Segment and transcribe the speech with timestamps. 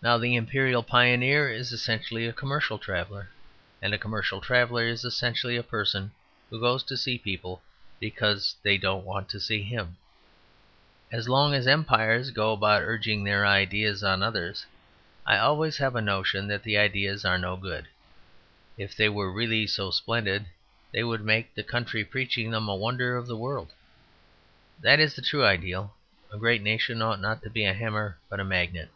[0.00, 3.30] Now, the Imperial Pioneer is essentially a commercial traveller;
[3.82, 6.12] and a commercial traveller is essentially a person
[6.48, 7.64] who goes to see people
[7.98, 9.96] because they don't want to see him.
[11.10, 14.66] As long as empires go about urging their ideas on others,
[15.26, 17.88] I always have a notion that the ideas are no good.
[18.76, 20.46] If they were really so splendid,
[20.92, 23.72] they would make the country preaching them a wonder of the world.
[24.80, 25.96] That is the true ideal;
[26.32, 28.90] a great nation ought not to be a hammer, but a magnet.